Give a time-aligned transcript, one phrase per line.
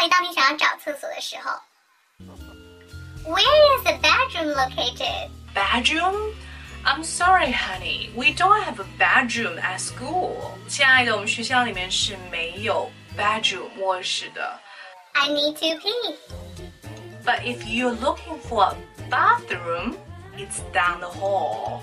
[0.00, 1.60] 里，当你想要找厕所的时候，
[3.24, 5.30] Where is the bedroom located?
[5.54, 6.34] Bedroom?
[6.84, 8.10] I'm sorry, honey.
[8.14, 10.52] We don't have a bedroom at school.
[10.68, 14.60] 亲爱的，我们学校里面是没有 bedroom 卧室的。
[15.14, 16.16] I need to pee.
[17.24, 18.76] But if you're looking for a
[19.10, 19.96] bathroom,
[20.36, 21.80] it's down the hall.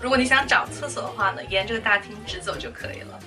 [0.00, 3.20] 如果你想找厕所的话呢，沿这个大厅直走就可以了。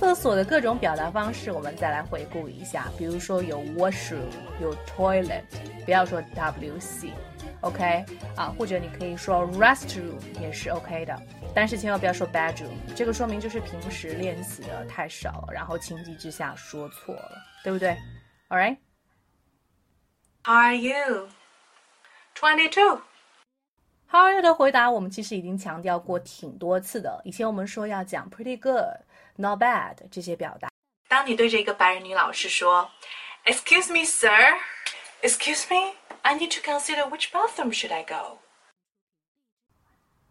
[0.00, 2.88] 厕所的各种表达方式，我们再来回顾一下。
[2.96, 5.42] 比如说有 washroom，有 toilet，
[5.84, 11.22] 不要说 wc，OK、啊，或者你可以说 restroom 也是 OK 的，
[11.54, 17.32] 但是千万不要说 bedroom，这个说明就是平时练习的太少，然后情急之下说错了，
[17.62, 17.94] 对不对
[18.48, 18.78] ？All right。
[20.44, 21.28] How are you?
[22.34, 23.02] Twenty-two.
[24.08, 27.20] How are you 的回答，我们其实已经强调过挺多次的。
[27.22, 28.96] 以前我们说要讲 pretty good、
[29.40, 30.68] not bad 这些表达。
[31.08, 32.90] 当你对着一个白人女老师说
[33.44, 34.58] ，Excuse me, sir.
[35.22, 35.94] Excuse me.
[36.22, 38.38] I need to consider which bathroom should I go.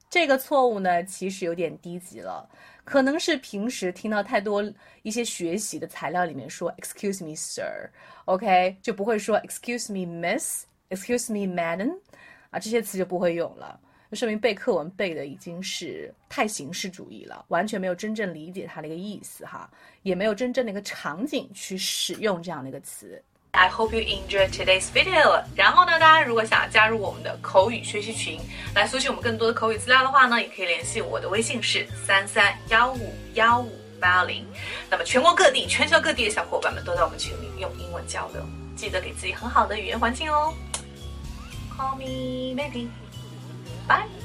[0.09, 2.49] 这个错误呢，其实有点低级了，
[2.83, 4.63] 可能是平时听到太多
[5.03, 11.99] 一些学习的材料里面说 “excuse me, sir”，OK，、就不会说 “excuse me, miss”，“excuse me, madam”，
[12.49, 19.69] 啊，这些词就不会用了，就说明背课文背的已经是太形式主义了，完全没有真正理解它的一个意思哈，
[20.02, 23.21] 也没有真正的一个场景去使用这样的一个词。
[23.52, 25.43] I hope you enjoy today's video.
[25.55, 28.39] 然后呢，大家如果想要加入我们的口语学习群，
[28.73, 34.43] 来索取我们更多的口语资料的话呢，也可以联系我的微信是三三幺五幺五八零。
[34.89, 38.43] 那么全国各地、全球各地的小伙伴们都在我们群里用英文交流，
[38.75, 40.53] 记得给自己很好的语言环境哦。
[41.75, 42.87] Call me maybe.
[43.89, 44.18] Bye.